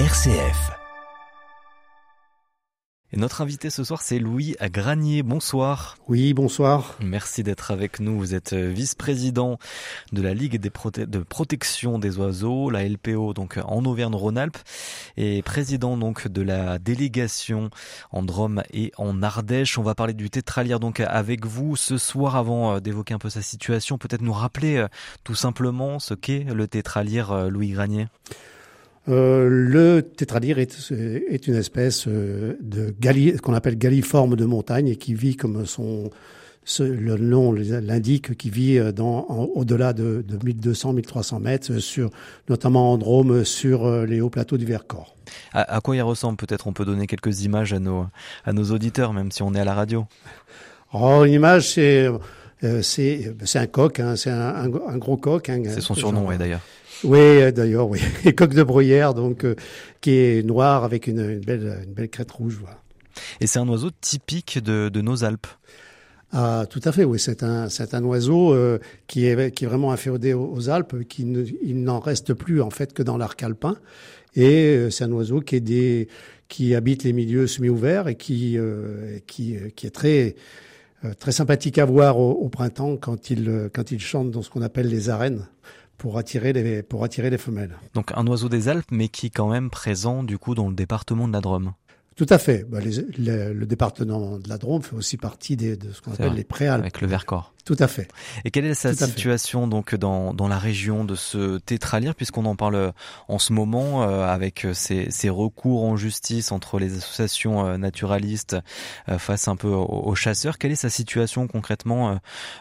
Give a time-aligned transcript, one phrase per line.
[0.00, 0.72] RCF.
[3.12, 5.22] Et notre invité ce soir, c'est Louis Granier.
[5.22, 5.96] Bonsoir.
[6.08, 6.96] Oui, bonsoir.
[7.00, 8.18] Merci d'être avec nous.
[8.18, 9.60] Vous êtes vice-président
[10.10, 10.72] de la Ligue des
[11.06, 14.58] de protection des oiseaux, la LPO, donc en Auvergne-Rhône-Alpes,
[15.16, 17.70] et président donc de la délégation
[18.10, 19.78] en Drôme et en Ardèche.
[19.78, 22.34] On va parler du tétralier donc avec vous ce soir.
[22.34, 24.88] Avant d'évoquer un peu sa situation, peut-être nous rappeler euh,
[25.22, 28.08] tout simplement ce qu'est le tétralier, euh, Louis Granier.
[29.08, 32.94] Euh, le tétralyre est, est, une espèce euh, de
[33.42, 36.10] qu'on appelle galliforme de montagne et qui vit comme son
[36.80, 42.08] le nom l'indique, qui vit euh, dans, au-delà de, de 1200-1300 mètres, sur,
[42.48, 45.14] notamment en Drôme, sur les hauts plateaux du Vercors.
[45.52, 46.38] À, à quoi il ressemble?
[46.38, 48.06] Peut-être on peut donner quelques images à nos,
[48.46, 50.06] à nos auditeurs, même si on est à la radio.
[50.94, 52.08] Oh, une image, c'est
[52.80, 55.50] c'est c'est un coq, hein, c'est un, un, gros coq.
[55.50, 56.62] Hein, c'est son surnom, oui, d'ailleurs.
[57.04, 58.00] Oui, euh, d'ailleurs, oui.
[58.24, 59.54] Et coq de bruyère, donc, euh,
[60.00, 62.58] qui est noir avec une, une, belle, une belle crête rouge.
[62.60, 62.78] Voilà.
[63.40, 65.46] Et c'est un oiseau typique de, de nos Alpes.
[66.36, 67.20] Ah, tout à fait, oui.
[67.20, 71.24] C'est un, c'est un oiseau euh, qui, est, qui est vraiment inféodé aux, Alpes, qui
[71.24, 73.76] ne, il n'en reste plus en fait que dans l'arc alpin.
[74.34, 76.08] Et euh, c'est un oiseau qui est des,
[76.48, 80.34] qui habite les milieux semi-ouverts et qui, euh, qui, qui est très,
[81.20, 84.62] très sympathique à voir au, au, printemps quand il, quand il chante dans ce qu'on
[84.62, 85.46] appelle les arènes
[85.98, 87.76] pour attirer les pour attirer les femelles.
[87.94, 90.74] Donc un oiseau des Alpes, mais qui est quand même présent du coup dans le
[90.74, 91.72] département de la Drôme.
[92.16, 92.64] Tout à fait.
[92.68, 96.34] Bah, les, le département de la Drôme fait aussi partie des, de ce qu'on appelle
[96.34, 96.82] les préalpes.
[96.82, 97.52] Avec le Vercors.
[97.64, 98.08] Tout à fait.
[98.44, 102.56] Et quelle est sa situation donc dans, dans la région de ce tétralire, puisqu'on en
[102.56, 102.92] parle
[103.28, 108.56] en ce moment euh, avec ces, ces, recours en justice entre les associations euh, naturalistes
[109.08, 110.58] euh, face un peu aux, aux, chasseurs.
[110.58, 112.14] Quelle est sa situation concrètement euh,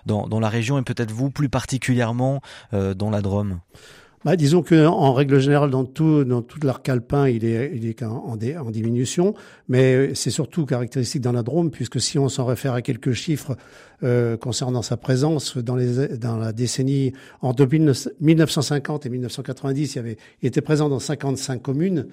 [0.06, 2.42] dans, dans la région et peut-être vous plus particulièrement
[2.74, 3.60] euh, dans la Drôme?
[4.26, 7.86] Bah, disons que en règle générale, dans tout dans tout l'arc alpin, il est il
[7.86, 8.38] est en,
[8.72, 9.34] diminution,
[9.68, 13.58] mais c'est surtout caractéristique dans la Drôme, puisque si on s'en réfère à quelques chiffres
[14.04, 17.12] euh, concernant sa présence dans les dans la décennie
[17.42, 22.08] entre 1950 et 1990, il avait il était présent dans 55 communes.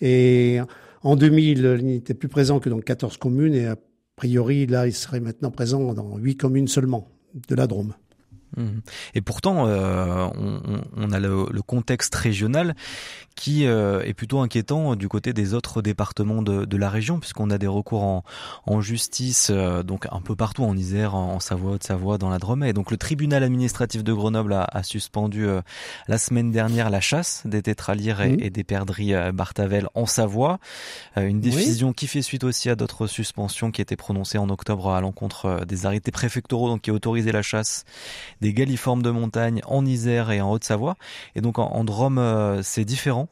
[0.00, 0.60] Et
[1.02, 3.54] en 2000, il n'était plus présent que dans 14 communes.
[3.54, 3.76] Et a
[4.14, 7.08] priori là, il serait maintenant présent dans 8 communes seulement
[7.48, 7.94] de la Drôme.
[8.56, 8.80] Mhm.
[9.14, 12.74] Et pourtant, euh, on, on, a le, le, contexte régional
[13.36, 17.50] qui euh, est plutôt inquiétant du côté des autres départements de, de la région, puisqu'on
[17.50, 18.24] a des recours en,
[18.64, 22.64] en justice, euh, donc un peu partout en Isère, en Savoie, Haute-Savoie, dans la Drôme.
[22.64, 25.60] Et donc le tribunal administratif de Grenoble a, a suspendu euh,
[26.08, 28.40] la semaine dernière la chasse des tétralières et, mmh.
[28.40, 30.58] et, des perdrix Bartavel en Savoie.
[31.16, 31.94] une décision oui.
[31.94, 35.84] qui fait suite aussi à d'autres suspensions qui étaient prononcées en octobre à l'encontre des
[35.84, 37.84] arrêtés préfectoraux, donc qui autorisaient la chasse
[38.40, 40.96] des galliformes de montagne en Isère et en Haute-Savoie.
[41.34, 42.20] Et donc en, en Drôme,
[42.62, 43.28] c'est différent?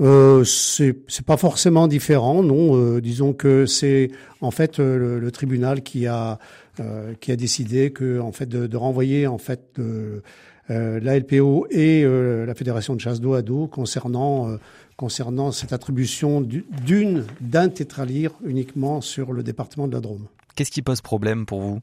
[0.00, 0.94] Euh, c'est
[1.26, 2.76] pas forcément différent, non.
[2.76, 6.38] Euh, disons que c'est en fait euh, le, le, tribunal qui a
[6.80, 10.20] euh, qui a décidé que en fait de, de renvoyer en fait euh,
[10.68, 14.56] la LPO et la fédération de chasse d'eau à dos concernant
[14.96, 20.28] concernant cette attribution d'une d'un tétralire uniquement sur le département de la Drôme.
[20.54, 21.80] Qu'est-ce qui pose problème pour vous?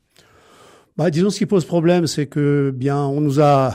[0.99, 3.73] Bah, disons ce qui pose problème, c'est que bien on nous a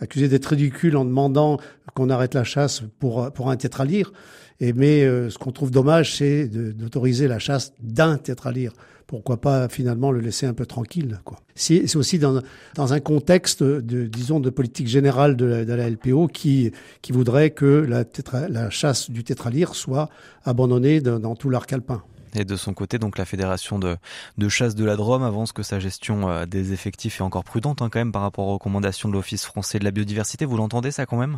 [0.00, 1.60] accusé d'être ridicule en demandant
[1.94, 4.12] qu'on arrête la chasse pour, pour un tétralyre.
[4.58, 8.72] Et, mais euh, ce qu'on trouve dommage, c'est d'autoriser la chasse d'un tétralyre.
[9.06, 11.38] Pourquoi pas finalement le laisser un peu tranquille quoi.
[11.54, 12.42] C'est aussi dans,
[12.74, 17.12] dans un contexte de disons de politique générale de la, de la LPO qui qui
[17.12, 20.08] voudrait que la, tétra, la chasse du tétralyre soit
[20.44, 22.02] abandonnée dans, dans tout l'arc alpin.
[22.34, 23.96] Et de son côté, donc la fédération de,
[24.38, 27.82] de chasse de la Drôme avance que sa gestion euh, des effectifs est encore prudente
[27.82, 30.44] hein, quand même par rapport aux recommandations de l'Office français de la biodiversité.
[30.44, 31.36] Vous l'entendez ça quand même?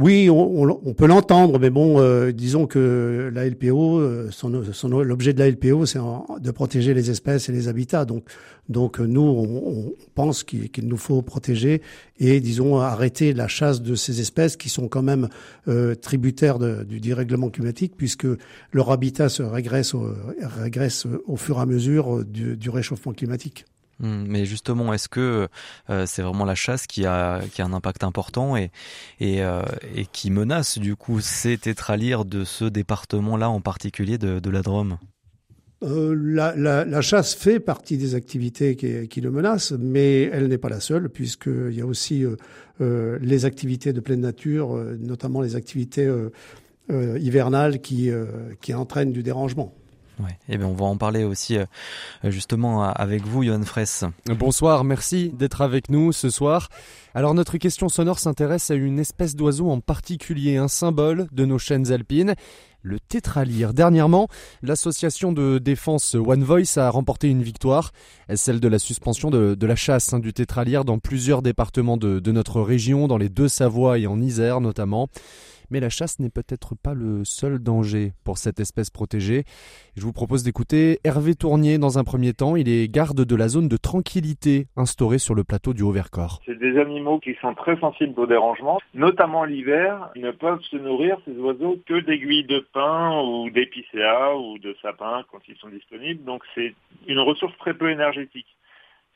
[0.00, 4.30] Oui, on, on, peut l'entendre, mais bon, euh, disons que la LPO, euh,
[5.02, 8.04] l'objet de la LPO, c'est de protéger les espèces et les habitats.
[8.04, 8.30] Donc,
[8.68, 11.82] donc nous, on, pense qu'il, nous faut protéger
[12.20, 15.28] et, disons, arrêter la chasse de ces espèces qui sont quand même
[15.66, 18.28] euh, tributaires du dérèglement climatique, puisque
[18.70, 20.14] leur habitat se régresse au,
[20.62, 23.64] régresse au fur et à mesure du réchauffement climatique.
[24.00, 25.48] Mmh, mais justement, est-ce que
[25.90, 28.66] euh, c'est vraiment la chasse qui a, un impact important euh,
[29.20, 34.98] et qui menace du coup ces tétralyres de ce département-là en particulier de, la Drôme?
[35.84, 40.80] Euh, la, chasse fait partie des activités qui, le menacent, mais elle n'est pas la
[40.80, 42.24] seule, puisqu'il y a aussi
[42.80, 46.10] les activités de pleine nature, notamment les activités
[46.90, 48.12] hivernales qui
[48.74, 49.77] entraînent du dérangement.
[50.20, 50.36] Ouais.
[50.48, 51.58] Eh bien, on va en parler aussi
[52.24, 54.04] justement avec vous, Johan Fraisse.
[54.26, 56.68] Bonsoir, merci d'être avec nous ce soir.
[57.14, 61.58] Alors notre question sonore s'intéresse à une espèce d'oiseau en particulier, un symbole de nos
[61.58, 62.34] chaînes alpines
[62.82, 63.74] le tétralyre.
[63.74, 64.28] Dernièrement,
[64.62, 67.92] l'association de défense One Voice a remporté une victoire,
[68.34, 72.32] celle de la suspension de, la chasse hein, du tétralyre dans plusieurs départements de, de
[72.32, 75.08] notre région, dans les deux Savoie et en Isère notamment.
[75.70, 79.44] Mais la chasse n'est peut-être pas le seul danger pour cette espèce protégée.
[79.96, 82.56] Je vous propose d'écouter Hervé Tournier dans un premier temps.
[82.56, 86.40] Il est garde de la zone de tranquillité instaurée sur le plateau du Haut-Vercors.
[86.46, 90.10] C'est des animaux qui sont très sensibles aux dérangements, notamment l'hiver.
[90.16, 94.74] Ils ne peuvent se nourrir, ces oiseaux, que d'aiguilles de pin ou d'épicéas ou de
[94.80, 96.24] sapins quand ils sont disponibles.
[96.24, 96.74] Donc c'est
[97.06, 98.46] une ressource très peu énergétique.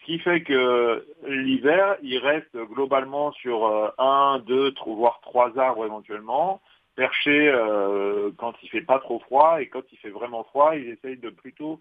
[0.03, 5.85] Ce qui fait que l'hiver, il reste globalement sur euh, un, deux, voire trois arbres
[5.85, 6.61] éventuellement,
[6.97, 10.89] perchés euh, quand il fait pas trop froid et quand il fait vraiment froid, ils
[10.89, 11.79] essayent de plutôt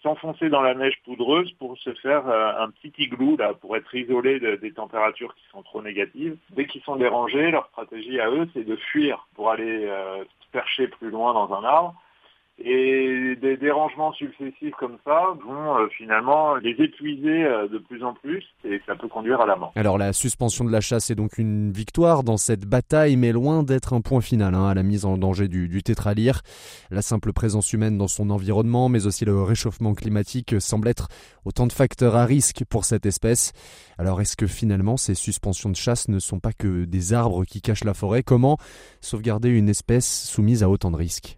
[0.00, 3.92] s'enfoncer dans la neige poudreuse pour se faire euh, un petit igloo là pour être
[3.96, 6.36] isolé des températures qui sont trop négatives.
[6.50, 9.90] Dès qu'ils sont dérangés, leur stratégie à eux c'est de fuir pour aller
[10.52, 12.00] percher plus loin dans un arbre
[12.58, 18.14] et des dérangements successifs comme ça vont euh, finalement les épuiser euh, de plus en
[18.14, 19.72] plus et ça peut conduire à la mort.
[19.76, 23.62] Alors la suspension de la chasse est donc une victoire dans cette bataille mais loin
[23.62, 26.40] d'être un point final hein, à la mise en danger du, du tétralyre.
[26.90, 31.08] La simple présence humaine dans son environnement mais aussi le réchauffement climatique semblent être
[31.44, 33.52] autant de facteurs à risque pour cette espèce.
[33.98, 37.60] Alors est-ce que finalement ces suspensions de chasse ne sont pas que des arbres qui
[37.60, 38.22] cachent la forêt?
[38.22, 38.56] Comment
[39.02, 41.36] sauvegarder une espèce soumise à autant de risques?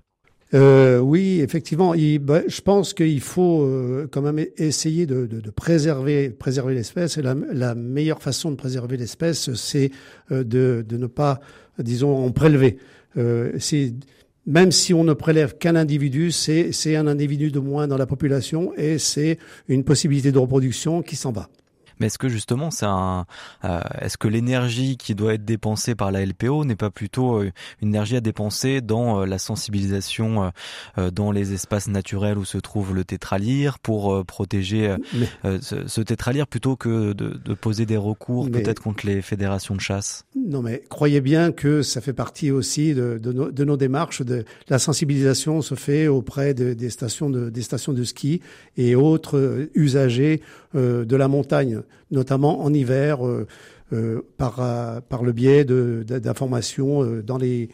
[0.55, 1.95] Euh, oui, effectivement.
[2.21, 7.19] Bah, je pense qu'il faut euh, quand même essayer de, préserver, préserver l'espèce.
[7.19, 9.91] Et la, meilleure façon de préserver l'espèce, c'est
[10.33, 11.41] euh, de, ne pas,
[11.79, 12.79] disons, en prélever.
[13.17, 13.59] Euh,
[14.47, 18.73] même si on ne prélève qu'un individu, c'est un individu de moins dans la population
[18.77, 21.51] et c'est une possibilité de reproduction qui s'en va.
[22.01, 23.27] Mais est-ce que justement, c'est un,
[23.65, 27.51] euh, est-ce que l'énergie qui doit être dépensée par la LPO n'est pas plutôt euh,
[27.83, 30.53] une énergie à dépenser dans euh, la sensibilisation
[31.13, 34.95] dans les espaces naturels où se trouve le tétralyre pour protéger
[35.45, 39.81] ce, ce, tétralyre plutôt que de, de poser des recours peut-être contre les fédérations de
[39.81, 40.25] chasse?
[40.37, 44.23] Non, mais croyez bien que ça fait partie aussi de, de, nos, de nos, démarches.
[44.23, 48.41] De, la sensibilisation se fait auprès des stations de, des stations de ski
[48.77, 50.43] et autres usagers
[50.75, 53.47] de la montagne notamment en hiver, euh,
[53.93, 57.71] euh, par, euh, par le biais d'informations dans les,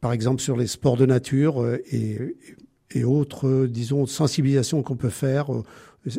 [0.00, 5.50] par exemple sur les sports de nature et, autres, disons, sensibilisations qu'on peut faire.
[5.50, 5.64] On,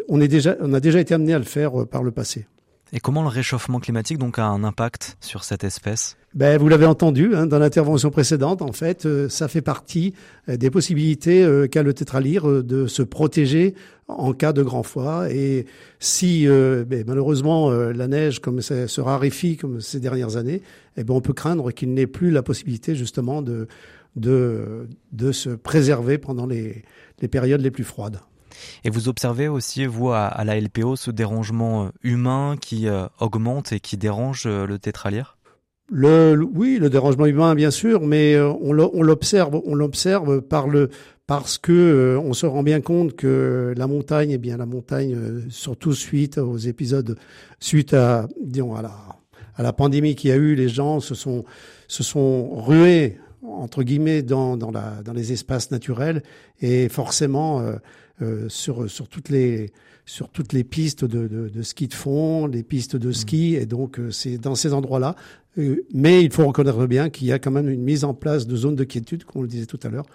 [0.08, 2.48] on a déjà été amené à le faire par le passé.
[2.96, 6.16] Et comment le réchauffement climatique donc a un impact sur cette espèce?
[6.36, 10.14] Ben, vous l'avez entendu hein, dans l'intervention précédente, en fait, euh, ça fait partie
[10.48, 13.74] euh, des possibilités euh, qu'a le tétralyre de se protéger
[14.08, 15.26] en cas de grand froid.
[15.32, 15.66] Et
[16.00, 20.62] si ben, malheureusement la neige comme ça, se raréfie comme ces dernières années,
[20.98, 23.68] eh ben, on peut craindre qu'il n'ait plus la possibilité justement de,
[24.18, 26.84] de, de se préserver pendant les,
[27.22, 28.20] les périodes les plus froides.
[28.84, 32.88] Et vous observez aussi, vous, à, la LPO, ce dérangement humain qui
[33.20, 35.38] augmente et qui dérange le tétralyre
[35.90, 40.90] le, oui, le dérangement humain, bien sûr, mais euh, on l'observe, on l'observe par le
[41.28, 45.16] parce que euh, on se rend bien compte que la montagne, eh bien la montagne,
[45.16, 47.18] euh, surtout suite aux épisodes,
[47.60, 48.92] suite à, disons, à la,
[49.56, 51.46] à la pandémie qu'il y a eu, les gens se sont
[51.88, 56.24] se sont rués entre guillemets dans, dans, la, dans les espaces naturels.
[56.62, 57.62] Et forcément
[58.48, 59.72] sur sur toutes les
[60.06, 63.66] sur toutes les pistes de, de, de, ski de fond, les pistes de ski, et
[63.66, 65.16] donc c'est dans ces endroits-là.
[65.58, 68.48] Euh, mais il faut reconnaître bien qu'il y a quand même une mise en place
[68.48, 70.06] de zones de quiétude, comme on le disait tout à l'heure,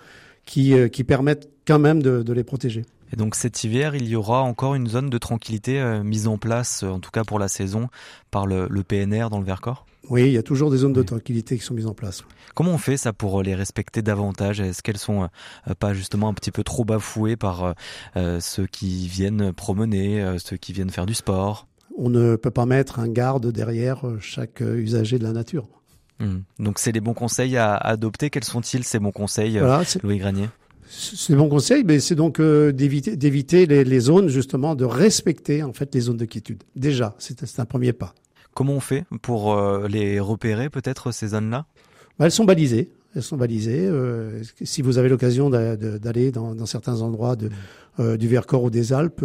[0.45, 2.85] qui, euh, qui permettent quand même de, de, les protéger.
[3.13, 6.39] Et donc cet hiver, il y aura encore une zone de tranquillité euh, mise en
[6.39, 7.89] place, en tout cas pour la saison,
[8.31, 11.03] par le, le, PNR dans le Vercors Oui, il y a toujours des zones de
[11.03, 12.25] tranquillité qui sont mises en place.
[12.55, 14.61] Comment on fait ça pour les respecter davantage?
[14.61, 15.29] Est-ce qu'elles sont
[15.79, 17.75] pas justement un petit peu trop bafouées par
[18.41, 21.69] ceux qui viennent promener, ceux qui viennent faire du sport?
[21.97, 25.69] On ne peut pas mettre un garde derrière chaque usager de la nature.
[26.21, 26.41] Hmm.
[26.59, 28.31] Donc c'est les bons conseils à adopter.
[28.31, 30.49] Quels sont-ils ces bons conseils, euh, Louis Granier
[30.89, 35.73] ces bons conseils, mais c'est donc euh, d'éviter d'éviter les, zones justement, de respecter en
[35.73, 36.63] fait les zones de quiétude.
[36.77, 38.15] Déjà, c'est un premier pas.
[38.55, 41.67] Comment on fait pour euh, les repérer peut-être ces zones-là?
[42.19, 42.91] Bah, Elles sont balisées.
[43.15, 43.89] Elles sont balisées.
[44.63, 47.49] si vous avez l'occasion d'aller dans, dans, certains endroits de,
[48.17, 49.25] du Vercors ou des Alpes,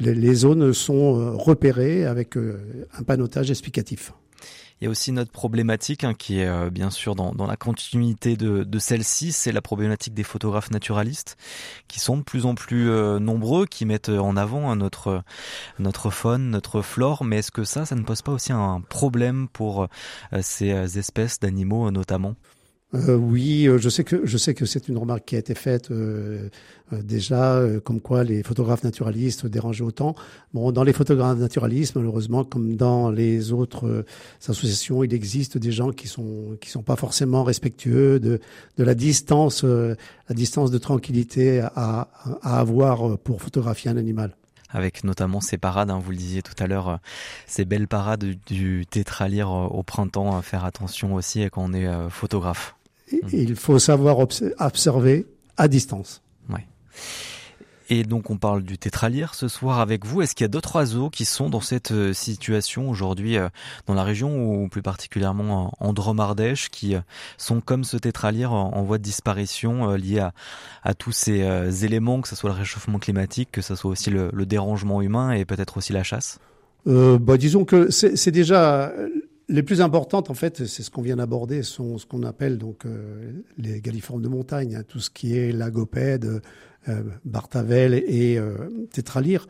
[0.00, 4.12] les, zones sont euh, repérées avec euh, un panotage explicatif.
[4.80, 7.56] Il y a aussi notre problématique hein, qui est euh, bien sûr dans, dans, la
[7.56, 11.36] continuité de, de celle-ci, c'est la problématique des photographes naturalistes
[11.88, 15.22] qui sont de plus en plus euh, nombreux, qui mettent en avant hein, notre
[15.78, 17.24] notre faune, notre flore.
[17.24, 21.40] Mais est-ce que ça, ça ne pose pas aussi un problème pour euh, ces espèces
[21.40, 22.34] d'animaux notamment?
[22.94, 25.90] Euh, oui, je sais que je sais que c'est une remarque qui a été faite
[25.90, 26.48] euh,
[26.90, 30.14] déjà, comme quoi les photographes naturalistes dérangeaient autant.
[30.54, 34.06] Bon, dans les photographes naturalistes, malheureusement, comme dans les autres
[34.48, 38.40] associations, il existe des gens qui sont qui sont pas forcément respectueux de
[38.78, 42.08] de la distance, la distance de tranquillité à,
[42.42, 44.34] à avoir pour photographier un animal
[44.70, 46.96] avec notamment ces parades, hein, vous le disiez tout à l'heure, euh,
[47.46, 51.88] ces belles parades du tétralyre euh, au printemps, à faire attention aussi quand on est
[53.10, 53.32] photographe.
[53.32, 56.22] Il faut savoir observer à distance.
[56.48, 56.66] Ouais.
[57.90, 60.20] Et donc on parle du tétralyre ce soir avec vous.
[60.20, 63.48] Est-ce qu'il y a d'autres oiseaux qui sont dans cette euh, situation aujourd'hui euh,
[63.86, 67.00] dans la région ou plus particulièrement en Dromardèche qui euh,
[67.38, 70.32] sont comme ce tétralyre en voie de disparition lié à,
[70.82, 74.30] à tous ces éléments, que ce soit le réchauffement climatique, que ce soit aussi le,
[74.32, 76.38] le dérangement humain et peut-être aussi la chasse?
[76.86, 78.92] Euh, bah, Disons que c'est déjà
[79.48, 82.84] les plus importantes, en fait, c'est ce qu'on vient d'aborder, sont ce qu'on appelle donc
[83.56, 86.42] les galliformes de montagne, hein, tout ce qui est lagopède,
[86.88, 88.54] euh, Bartavel et euh,
[88.92, 89.46] Tétralyre.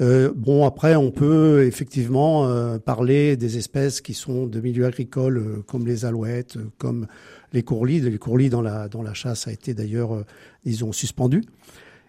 [0.00, 5.86] Euh, bon, après, on peut effectivement parler des espèces qui sont de milieux agricoles, comme
[5.86, 7.06] les alouettes, comme
[7.52, 8.00] les courlis.
[8.00, 10.24] Les courlis dans la dans la chasse a été d'ailleurs,
[10.64, 11.44] disons, suspendu.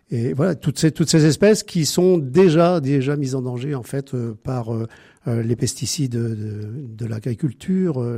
[0.10, 3.84] Et voilà, toutes ces toutes ces espèces qui sont déjà déjà mises en danger en
[3.84, 4.70] fait par
[5.26, 8.18] les pesticides de, l'agriculture,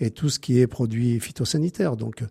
[0.00, 1.96] et tout ce qui est produit phytosanitaire.
[1.96, 2.22] Donc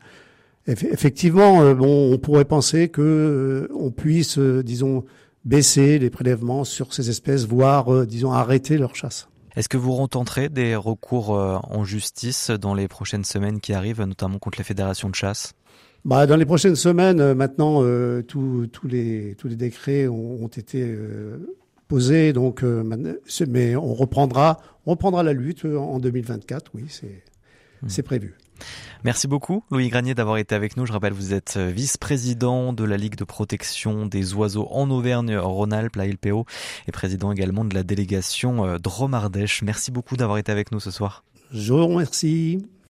[0.68, 5.06] Effectivement, euh, bon, on pourrait penser que euh, on puisse, euh, disons,
[5.46, 9.30] baisser les prélèvements sur ces espèces, voire, disons, arrêter leur chasse.
[9.56, 14.40] Est-ce que vous retenterez des recours en justice dans les prochaines semaines qui arrivent, notamment
[14.40, 15.54] contre les fédérations de chasse?
[16.08, 17.82] Bah, dans les prochaines semaines, maintenant,
[18.28, 20.98] tous, les, tous les décrets ont, ont été
[21.88, 22.64] posés, donc,
[23.48, 26.72] mais on reprendra, on reprendra la lutte en 2024.
[26.74, 27.24] Oui, c'est,
[27.84, 27.90] hmm.
[27.90, 28.36] c'est prévu.
[29.04, 30.86] Merci beaucoup Louis Granier d'avoir été avec nous.
[30.86, 35.96] Je rappelle, vous êtes euh, vice-président de la Ligue de protection des oiseaux en Auvergne-Rhône-Alpes,
[35.96, 36.46] la LPO,
[36.88, 39.62] et président également de la délégation euh, Dromardèche.
[39.62, 41.24] Merci beaucoup d'avoir été avec nous ce soir.
[41.52, 42.66] Je vous remercie.